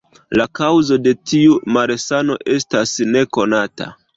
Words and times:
La 0.39 0.45
kaŭzo 0.59 0.97
de 1.07 1.13
tiu 1.31 1.59
malsano 1.77 2.41
estas 2.57 2.99
nekonata. 3.15 3.93